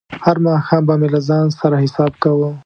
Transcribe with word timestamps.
هر 0.23 0.37
ماښام 0.45 0.83
به 0.87 0.93
مې 0.99 1.07
له 1.13 1.19
ځان 1.27 1.45
سره 1.59 1.81
حساب 1.83 2.11
کاوه. 2.23 2.49